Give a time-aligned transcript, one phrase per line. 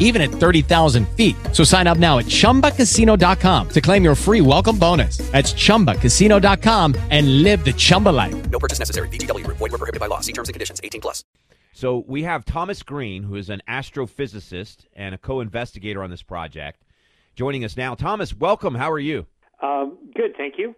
[0.00, 1.36] even at 30,000 feet.
[1.52, 5.18] So sign up now at chumbacasino.com to claim your free welcome bonus.
[5.30, 8.50] That's chumbacasino.com and live the Chumba life.
[8.50, 9.08] No purchase necessary.
[9.08, 9.58] VGW Group.
[9.58, 10.18] Void were prohibited by law.
[10.18, 10.80] See terms and conditions.
[10.82, 11.22] 18 plus.
[11.72, 16.84] So we have Thomas Greene, who is an astrophysicist and a co-investigator on this project,
[17.36, 17.94] joining us now.
[17.94, 18.74] Thomas, welcome.
[18.74, 19.26] How are you?
[19.62, 20.74] Um, good, thank you.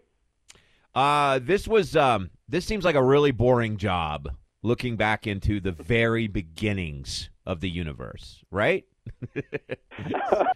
[0.94, 4.28] Uh, this was um, this seems like a really boring job.
[4.62, 8.84] Looking back into the very beginnings of the universe, right?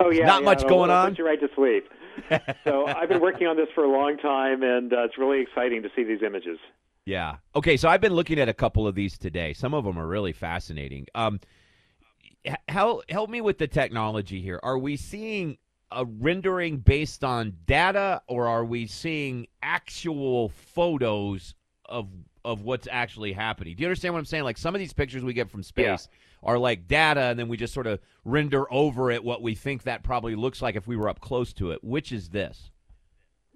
[0.01, 1.11] oh yeah, Not yeah, much going on?
[1.11, 1.89] Put you right to sleep.
[2.65, 5.83] so I've been working on this for a long time, and uh, it's really exciting
[5.83, 6.59] to see these images.
[7.05, 7.37] Yeah.
[7.55, 7.77] Okay.
[7.77, 9.53] So I've been looking at a couple of these today.
[9.53, 11.07] Some of them are really fascinating.
[11.15, 11.41] Um,
[12.69, 14.61] help help me with the technology here.
[14.63, 15.59] Are we seeing
[15.93, 22.09] a rendering based on data, or are we seeing actual photos of
[22.45, 23.77] of what's actually happening?
[23.77, 24.45] Do you understand what I'm saying?
[24.45, 26.09] Like some of these pictures we get from space
[26.47, 29.83] are like data, and then we just sort of render over it what we think
[29.83, 31.85] that probably looks like if we were up close to it.
[31.85, 32.71] Which is this?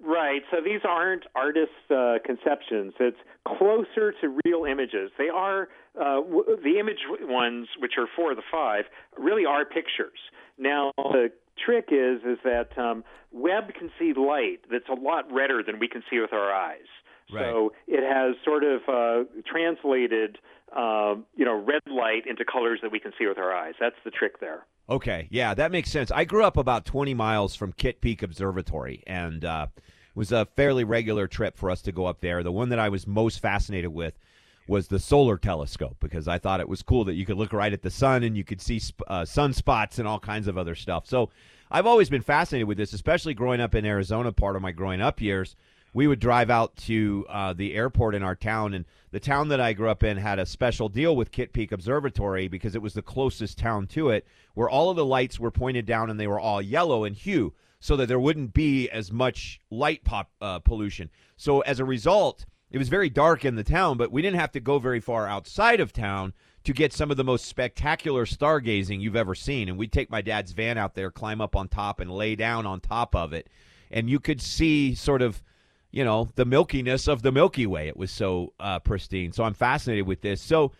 [0.02, 0.42] Right.
[0.50, 2.94] So these aren't artists' uh, conceptions.
[3.00, 5.10] It's closer to real images.
[5.16, 5.68] They are
[5.98, 8.84] uh, w- the image ones, which are four of the five,
[9.16, 10.18] really are pictures.
[10.58, 11.30] Now the
[11.64, 15.88] trick is is that um, Webb can see light that's a lot redder than we
[15.88, 16.88] can see with our eyes.
[17.32, 20.38] So it has sort of uh, translated,
[20.74, 23.74] uh, you know, red light into colors that we can see with our eyes.
[23.80, 24.66] That's the trick there.
[24.88, 26.10] Okay, yeah, that makes sense.
[26.10, 30.46] I grew up about 20 miles from Kitt Peak Observatory, and uh, it was a
[30.56, 32.42] fairly regular trip for us to go up there.
[32.42, 34.18] The one that I was most fascinated with
[34.66, 37.72] was the solar telescope because I thought it was cool that you could look right
[37.72, 41.06] at the sun and you could see uh, sunspots and all kinds of other stuff.
[41.06, 41.30] So
[41.70, 44.30] I've always been fascinated with this, especially growing up in Arizona.
[44.32, 45.56] Part of my growing up years,
[45.92, 49.60] we would drive out to uh, the airport in our town, and the town that
[49.60, 52.94] I grew up in had a special deal with Kitt Peak Observatory because it was
[52.94, 56.26] the closest town to it, where all of the lights were pointed down and they
[56.26, 60.58] were all yellow in hue, so that there wouldn't be as much light pop uh,
[60.58, 61.10] pollution.
[61.36, 64.52] So as a result, it was very dark in the town, but we didn't have
[64.52, 69.00] to go very far outside of town to get some of the most spectacular stargazing
[69.00, 69.68] you've ever seen.
[69.68, 72.66] And we'd take my dad's van out there, climb up on top, and lay down
[72.66, 73.48] on top of it.
[73.90, 75.42] And you could see sort of,
[75.90, 77.88] you know, the milkiness of the Milky Way.
[77.88, 79.32] It was so uh, pristine.
[79.32, 80.40] So I'm fascinated with this.
[80.40, 80.72] So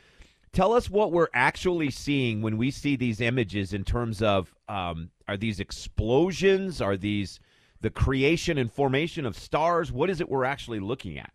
[0.52, 5.10] tell us what we're actually seeing when we see these images in terms of um,
[5.28, 6.80] are these explosions?
[6.80, 7.40] Are these
[7.80, 9.90] the creation and formation of stars?
[9.90, 11.32] What is it we're actually looking at?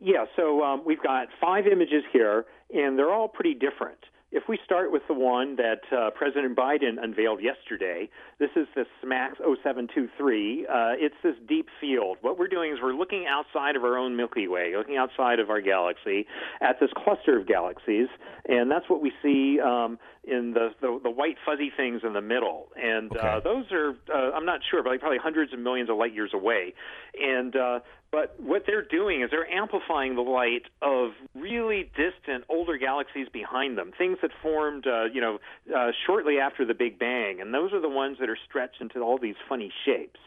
[0.00, 2.44] Yeah, so um, we've got five images here,
[2.74, 3.98] and they're all pretty different.
[4.34, 8.84] If we start with the one that uh, President Biden unveiled yesterday, this is the
[9.00, 10.66] SMACS 0723.
[10.66, 12.18] Uh, it's this deep field.
[12.20, 15.50] What we're doing is we're looking outside of our own Milky Way, looking outside of
[15.50, 16.26] our galaxy
[16.60, 18.08] at this cluster of galaxies,
[18.48, 22.20] and that's what we see um, in the, the the white fuzzy things in the
[22.20, 22.70] middle.
[22.74, 25.96] And uh, those are uh, I'm not sure, but like probably hundreds of millions of
[25.96, 26.74] light years away.
[27.22, 27.80] And uh,
[28.14, 33.76] but what they're doing is they're amplifying the light of really distant, older galaxies behind
[33.76, 35.40] them, things that formed, uh, you know,
[35.76, 39.00] uh, shortly after the Big Bang, and those are the ones that are stretched into
[39.00, 40.20] all these funny shapes.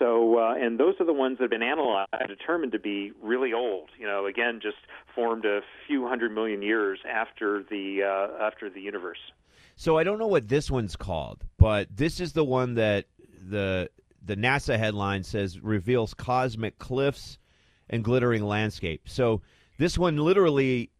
[0.00, 3.12] So, uh, and those are the ones that have been analyzed, and determined to be
[3.22, 3.90] really old.
[3.96, 4.78] You know, again, just
[5.14, 9.20] formed a few hundred million years after the uh, after the universe.
[9.76, 13.04] So I don't know what this one's called, but this is the one that
[13.48, 13.88] the
[14.24, 17.38] the NASA headline says reveals cosmic cliffs
[17.88, 19.02] and glittering landscape.
[19.06, 19.42] So
[19.78, 20.90] this one literally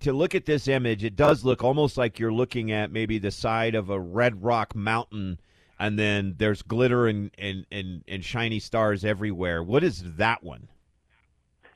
[0.00, 3.30] to look at this image, it does look almost like you're looking at maybe the
[3.30, 5.38] side of a red rock mountain
[5.78, 9.62] and then there's glitter and, and, and, and shiny stars everywhere.
[9.62, 10.68] What is that one?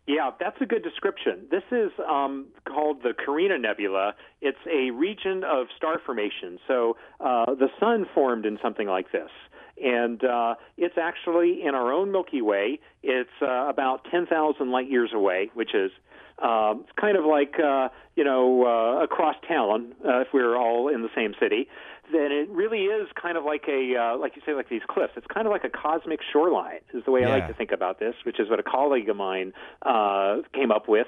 [0.07, 1.47] Yeah, that's a good description.
[1.49, 4.15] This is um, called the Carina Nebula.
[4.41, 6.59] It's a region of star formation.
[6.67, 9.31] So uh, the sun formed in something like this.
[9.83, 12.81] And uh, it's actually in our own Milky Way.
[13.03, 15.91] It's uh, about 10,000 light years away, which is
[16.43, 20.57] um, it's kind of like, uh, you know, uh, across town, uh, if we were
[20.57, 21.69] all in the same city.
[22.13, 25.13] Then it really is kind of like a, uh, like you say, like these cliffs.
[25.17, 28.01] It's kind of like a cosmic shoreline, is the way I like to think about
[28.01, 29.53] this, which is what a colleague of mine
[29.83, 31.07] uh, came up with.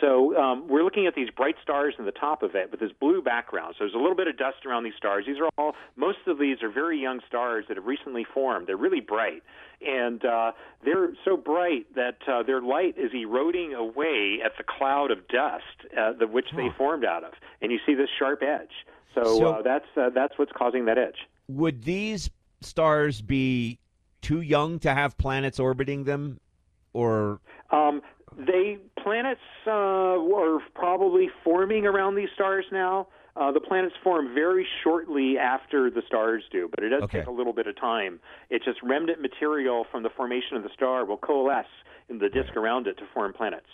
[0.00, 2.90] So um, we're looking at these bright stars in the top of it with this
[2.98, 3.74] blue background.
[3.78, 5.24] So there's a little bit of dust around these stars.
[5.26, 8.66] These are all most of these are very young stars that have recently formed.
[8.66, 9.42] They're really bright,
[9.80, 10.52] and uh,
[10.84, 15.64] they're so bright that uh, their light is eroding away at the cloud of dust
[15.98, 17.32] uh, the, which they formed out of,
[17.62, 18.72] and you see this sharp edge.
[19.14, 21.18] So, So- uh, that's uh, that's what's causing that edge.
[21.48, 22.30] Would these
[22.62, 23.78] stars be
[24.22, 26.40] too young to have planets orbiting them,
[26.94, 27.40] or
[27.70, 28.02] Um,
[28.36, 33.08] they planets uh, are probably forming around these stars now.
[33.36, 37.18] Uh, the planets form very shortly after the stars do, but it does Okay.
[37.18, 38.20] take a little bit of time.
[38.48, 41.66] It's just remnant material from the formation of the star will coalesce
[42.08, 43.66] in the disk around it to form planets.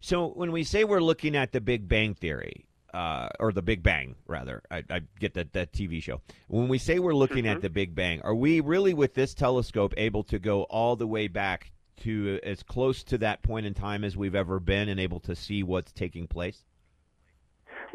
[0.00, 0.28] so?
[0.28, 4.14] When we say we're looking at the Big Bang Theory, uh, or the Big Bang,
[4.26, 6.20] rather, I, I get that that TV show.
[6.48, 7.56] When we say we're looking Mm-hmm.
[7.56, 11.06] at the Big Bang, are we really with this telescope able to go all the
[11.06, 11.70] way back
[12.02, 15.34] to as close to that point in time as we've ever been, and able to
[15.34, 16.64] see what's taking place?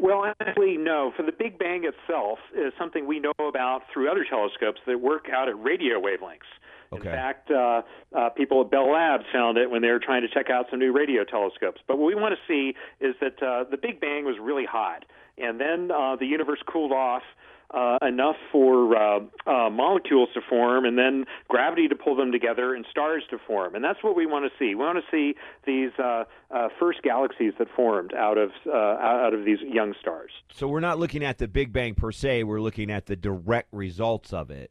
[0.00, 1.12] Well, actually, no.
[1.16, 5.26] For the Big Bang itself is something we know about through other telescopes that work
[5.32, 6.50] out at radio wavelengths.
[6.92, 7.08] Okay.
[7.08, 7.82] In fact, uh,
[8.14, 10.78] uh, people at Bell Labs found it when they were trying to check out some
[10.78, 11.80] new radio telescopes.
[11.86, 15.04] But what we want to see is that uh, the Big Bang was really hot,
[15.38, 17.22] and then uh, the universe cooled off
[17.70, 22.74] uh, enough for uh, uh, molecules to form, and then gravity to pull them together,
[22.74, 23.74] and stars to form.
[23.74, 24.74] And that's what we want to see.
[24.74, 25.34] We want to see
[25.66, 30.30] these uh, uh, first galaxies that formed out of uh, out of these young stars.
[30.52, 32.44] So we're not looking at the Big Bang per se.
[32.44, 34.70] We're looking at the direct results of it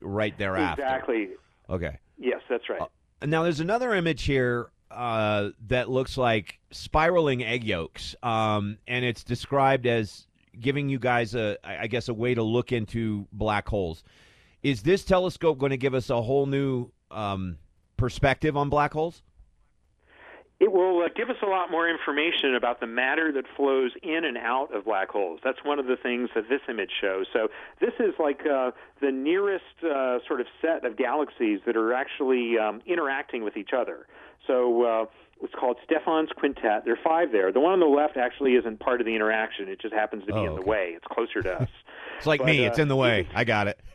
[0.00, 0.82] right thereafter.
[0.82, 1.28] Exactly.
[1.68, 1.98] Okay.
[2.18, 2.82] Yes, that's right.
[3.22, 9.24] Now, there's another image here uh, that looks like spiraling egg yolks, um, and it's
[9.24, 10.26] described as
[10.60, 14.04] giving you guys a, I guess, a way to look into black holes.
[14.62, 17.58] Is this telescope going to give us a whole new um,
[17.96, 19.22] perspective on black holes?
[20.60, 24.24] It will uh, give us a lot more information about the matter that flows in
[24.24, 25.40] and out of black holes.
[25.44, 27.26] That's one of the things that this image shows.
[27.32, 27.48] So
[27.80, 28.70] this is like uh,
[29.00, 33.70] the nearest uh, sort of set of galaxies that are actually um, interacting with each
[33.76, 34.06] other.
[34.46, 35.08] So
[35.44, 36.84] it's called Stephan's quintet.
[36.84, 37.52] There are five there.
[37.52, 39.68] The one on the left actually isn't part of the interaction.
[39.68, 40.92] It just happens to be Oh, in the way.
[40.96, 41.68] It's closer to us.
[42.18, 43.28] It's like But, me; uh, it's in the way.
[43.34, 43.80] I got it.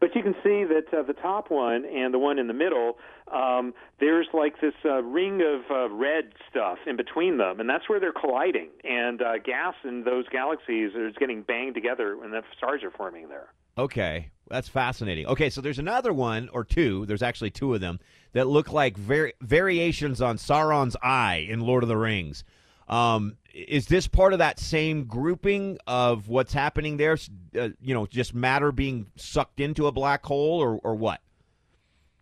[0.00, 2.98] but you can see that uh, the top one and the one in the middle,
[3.32, 7.88] um, there's like this uh, ring of uh, red stuff in between them, and that's
[7.88, 8.68] where they're colliding.
[8.84, 13.28] And uh, gas in those galaxies is getting banged together when the stars are forming
[13.28, 13.48] there.
[13.76, 15.26] Okay, that's fascinating.
[15.26, 17.06] Okay, so there's another one or two.
[17.06, 18.00] There's actually two of them
[18.32, 22.44] that look like vari- variations on Sauron's eye in Lord of the Rings.
[22.88, 27.18] Um, is this part of that same grouping of what's happening there?
[27.58, 31.20] Uh, you know, just matter being sucked into a black hole, or or what?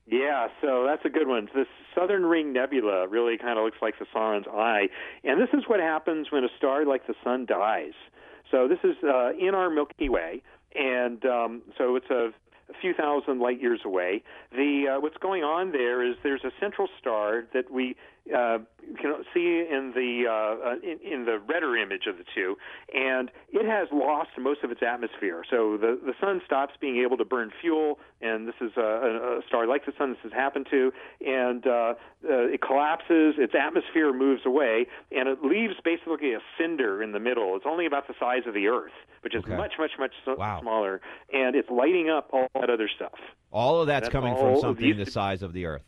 [0.06, 1.48] Yeah, so that's a good one.
[1.54, 4.88] This Southern Ring Nebula really kind of looks like the Sauron's eye,
[5.24, 7.94] and this is what happens when a star like the Sun dies.
[8.50, 10.42] So this is uh, in our Milky Way,
[10.74, 12.30] and um, so it's a,
[12.68, 14.22] a few thousand light years away.
[14.52, 17.96] The uh, what's going on there is there's a central star that we
[18.34, 22.24] uh, you can see in the uh, uh, in, in the redder image of the
[22.34, 22.56] two,
[22.94, 25.42] and it has lost most of its atmosphere.
[25.50, 29.38] So the the sun stops being able to burn fuel, and this is a, a,
[29.38, 30.92] a star like the sun this has happened to,
[31.24, 31.94] and uh, uh,
[32.54, 33.34] it collapses.
[33.38, 37.56] Its atmosphere moves away, and it leaves basically a cinder in the middle.
[37.56, 38.92] It's only about the size of the Earth,
[39.22, 39.56] which is Okay.
[39.56, 40.60] much much much so- Wow.
[40.60, 41.00] smaller,
[41.32, 43.18] and it's lighting up all that other stuff.
[43.52, 45.82] All of that's, That's coming from something the size of the Earth.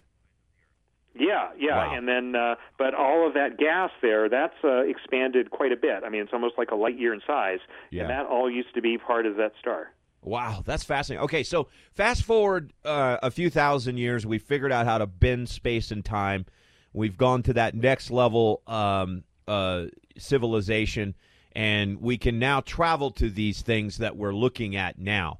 [1.18, 1.94] Yeah, yeah, Wow.
[1.96, 6.04] and then uh, but all of that gas there, that's uh, expanded quite a bit.
[6.04, 7.58] I mean, it's almost like a light year in size,
[7.90, 8.02] Yeah.
[8.02, 9.90] and that all used to be part of that star.
[10.22, 11.24] Wow, that's fascinating.
[11.24, 15.48] Okay, so fast forward uh, a few thousand years, we figured out how to bend
[15.48, 16.44] space and time.
[16.92, 19.86] We've gone to that next level um, uh,
[20.18, 21.14] civilization,
[21.52, 25.38] and we can now travel to these things that we're looking at now.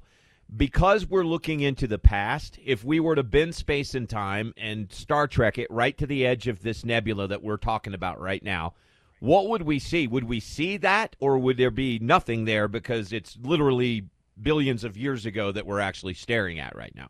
[0.55, 4.91] Because we're looking into the past, if we were to bend space and time and
[4.91, 8.43] Star Trek it right to the edge of this nebula that we're talking about right
[8.43, 8.73] now,
[9.19, 10.07] what would we see?
[10.07, 14.07] Would we see that, or would there be nothing there because it's literally
[14.41, 17.09] billions of years ago that we're actually staring at right now?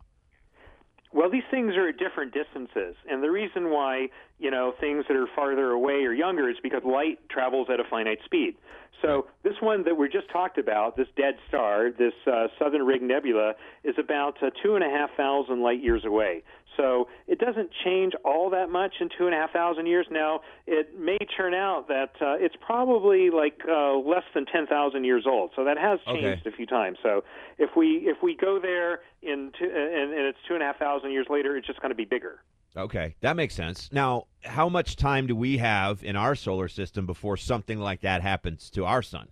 [1.12, 5.18] Well, these things are at different distances, and the reason why you know things that
[5.18, 8.56] are farther away or younger is because light travels at a finite speed.
[9.02, 13.08] So this one that we just talked about, this dead star, this uh, Southern Ring
[13.08, 16.44] Nebula, is about uh, two and a half thousand light years away.
[16.78, 17.08] So
[17.40, 20.08] it doesn't change all that much in two and a half thousand years.
[20.12, 25.04] Now it may turn out that uh, it's probably like uh, less than ten thousand
[25.06, 25.52] years old.
[25.56, 26.22] So that has Okay.
[26.22, 26.98] changed a few times.
[27.04, 27.24] So
[27.58, 30.78] if we if we go there in two, and, and it's two and a half
[30.80, 32.42] thousand years later, it's just going to be bigger.
[32.78, 33.90] Okay, that makes sense.
[33.92, 38.22] Now, how much time do we have in our solar system before something like that
[38.22, 39.30] happens to our sun?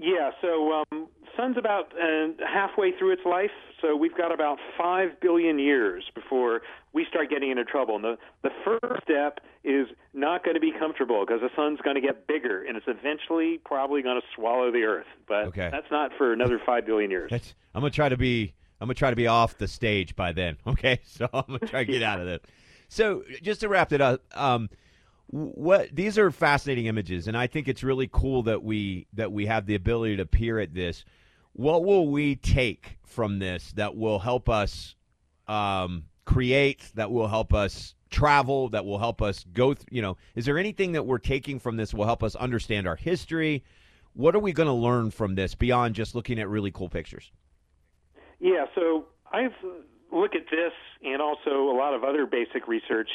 [0.00, 3.50] Yeah, so um, sun's about uh, halfway through its life,
[3.82, 6.60] so we've got about five billion years before
[6.92, 7.96] we start getting into trouble.
[7.96, 11.96] And the the first step is not going to be comfortable because the sun's going
[11.96, 15.06] to get bigger, and it's eventually probably going to swallow the Earth.
[15.26, 15.68] But Okay.
[15.72, 17.30] that's not for another five billion years.
[17.30, 18.54] That's, I'm gonna try to be.
[18.80, 20.58] I'm gonna try to be off the stage by then.
[20.68, 22.44] Okay, so I'm gonna try to get out of it.
[22.88, 24.70] So just to wrap it up, um,
[25.28, 29.46] what these are fascinating images, and I think it's really cool that we that we
[29.46, 31.04] have the ability to peer at this.
[31.52, 34.94] What will we take from this that will help us
[35.46, 36.90] um, create?
[36.94, 38.68] That will help us travel?
[38.70, 39.74] That will help us go?
[39.74, 42.86] Th- you know, is there anything that we're taking from this will help us understand
[42.86, 43.64] our history?
[44.14, 47.30] What are we going to learn from this beyond just looking at really cool pictures?
[48.40, 49.52] Yeah, so I've
[50.34, 53.10] at this and also a lot of other basic research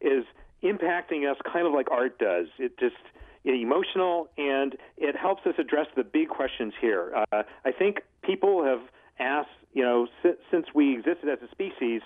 [0.00, 0.24] is
[0.62, 2.46] impacting us kind of like art does.
[2.58, 2.96] It just
[3.44, 7.12] emotional and it helps us address the big questions here.
[7.32, 8.80] Uh, I think people have
[9.18, 12.02] asked, you know, si- since we existed as a species,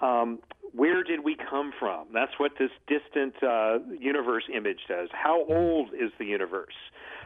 [0.00, 0.38] um,
[0.72, 2.06] where did we come from?
[2.14, 5.08] That's what this distant uh, universe image says.
[5.12, 6.74] How old is the universe?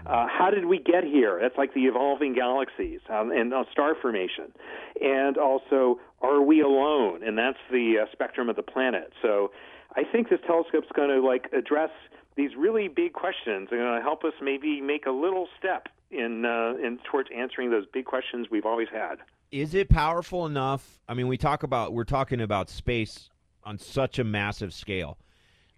[0.07, 1.39] Uh, how did we get here?
[1.41, 4.53] That's like the evolving galaxies um, and uh, star formation.
[5.01, 7.23] And also, are we alone?
[7.23, 9.13] And that's the uh, spectrum of the planet.
[9.23, 9.51] So
[9.97, 11.91] I think this telescope's going to like address
[12.37, 16.45] these really big questions and going to help us maybe make a little step in,
[16.45, 19.17] uh, in towards answering those big questions we've always had.
[19.53, 20.99] Is it powerful enough?
[21.09, 23.31] I mean, we talk about we're talking about space
[23.63, 25.17] on such a massive scale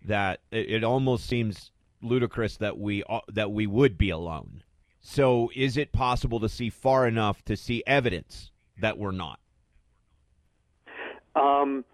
[0.04, 4.62] that it, it almost seems ludicrous that we uh, that we would be alone.
[5.00, 9.40] So, is it possible to see far enough to see evidence that we're not?
[11.34, 11.84] Um,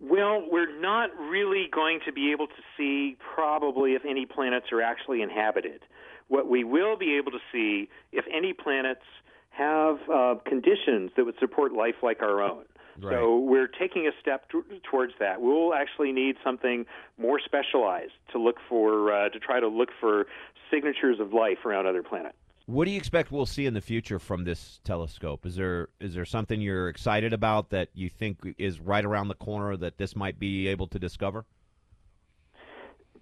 [0.00, 4.80] well, we're not really going to be able to see probably if any planets are
[4.80, 5.82] actually inhabited.
[6.28, 9.02] What we will be able to see if any planets
[9.50, 12.64] have uh, conditions that would support life like our own.
[13.00, 13.14] Right.
[13.14, 15.40] So we're taking a step t- towards that.
[15.40, 16.86] We'll actually need something
[17.18, 20.26] more specialized to look for uh, to try to look for
[20.70, 22.36] signatures of life around other planets.
[22.70, 25.44] What do you expect we'll see in the future from this telescope?
[25.44, 29.34] Is there is there something you're excited about that you think is right around the
[29.34, 31.44] corner that this might be able to discover?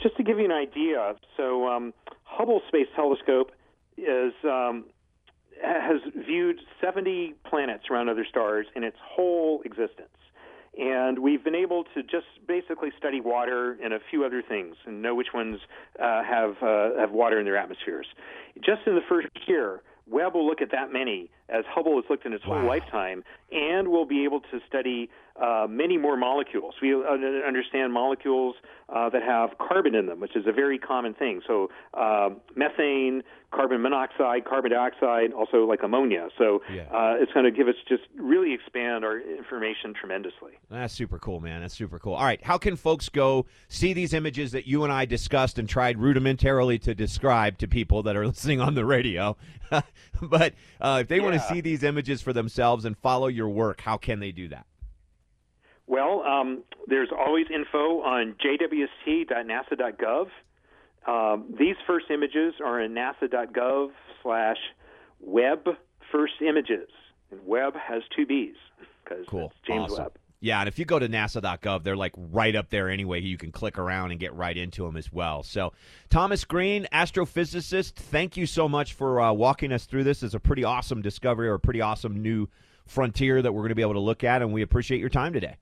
[0.00, 1.92] just to give you an idea, so um,
[2.24, 3.52] Hubble Space Telescope
[3.96, 4.84] is um,
[5.62, 10.08] has viewed 70 planets around other stars in its whole existence.
[10.76, 15.02] And we've been able to just basically study water and a few other things and
[15.02, 15.60] know which ones
[16.00, 18.06] uh, have uh, have water in their atmospheres.
[18.56, 22.26] Just in the first year, Webb will look at that many as Hubble has looked
[22.26, 25.08] in its whole lifetime, and we'll be able to study
[25.40, 26.74] uh, many more molecules.
[26.82, 28.56] We understand molecules
[28.88, 31.40] uh, that have carbon in them, which is a very common thing.
[31.46, 36.28] So uh, methane, carbon monoxide, carbon dioxide, also like ammonia.
[36.36, 36.82] So Yeah.
[36.92, 40.52] uh, it's going to give us just really expand our information tremendously.
[40.70, 41.62] That's super cool, man.
[41.62, 42.14] That's super cool.
[42.14, 45.66] All right, how can folks go see these images that you and I discussed and
[45.66, 49.36] tried rudimentarily to describe to people that are listening on the radio?
[50.22, 53.80] but uh, if they want to see these images for themselves and follow your work,
[53.80, 54.66] how can they do that?
[55.86, 60.28] Well, um, there's always info on jwst.nasa.gov.
[61.06, 63.90] Um, these first images are in nasa.gov
[64.22, 64.58] slash
[65.20, 65.68] Webb
[66.12, 66.88] first images.
[67.30, 68.54] And Webb has two B's
[69.04, 69.46] because Cool.
[69.46, 70.04] it's James Awesome.
[70.04, 70.12] Webb.
[70.40, 73.20] Yeah, and if you go to nasa.gov, they're like right up there anyway.
[73.20, 75.42] You can click around and get right into them as well.
[75.42, 75.72] So,
[76.10, 80.22] Thomas Greene, astrophysicist, thank you so much for uh, walking us through this.
[80.22, 82.48] It's a pretty awesome discovery or a pretty awesome new
[82.86, 85.32] frontier that we're going to be able to look at, and we appreciate your time
[85.32, 85.56] today.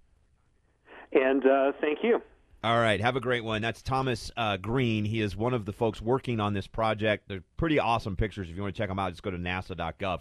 [1.13, 2.21] And uh, thank you.
[2.63, 3.63] All right, have a great one.
[3.63, 5.05] That's Thomas uh, Greene.
[5.05, 7.29] He is one of the folks working on this project.
[7.29, 8.51] They're pretty awesome pictures.
[8.51, 10.21] If you want to check them out, just go to nasa.gov.